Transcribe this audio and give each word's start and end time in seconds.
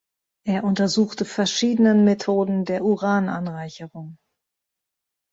Er 0.47 0.63
untersuchte 0.63 1.25
verschiedenen 1.25 2.03
Methoden 2.05 2.65
der 2.65 2.83
Urananreicherung. 2.83 4.17